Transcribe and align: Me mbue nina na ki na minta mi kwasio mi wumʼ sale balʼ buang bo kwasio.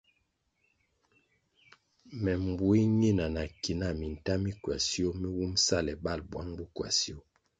Me 2.21 2.33
mbue 2.45 2.77
nina 2.99 3.25
na 3.35 3.43
ki 3.61 3.73
na 3.79 3.87
minta 3.99 4.33
mi 4.43 4.51
kwasio 4.61 5.09
mi 5.19 5.27
wumʼ 5.37 5.55
sale 5.65 5.91
balʼ 6.03 6.21
buang 6.29 6.51
bo 6.57 6.65
kwasio. 6.75 7.17